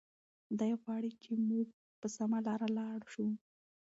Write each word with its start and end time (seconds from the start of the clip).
دی 0.59 0.71
غواړي 0.81 1.11
چې 1.23 1.31
موږ 1.49 1.67
په 1.99 2.07
سمه 2.17 2.39
لاره 2.47 2.67
لاړ 2.79 2.99
شو. 3.13 3.27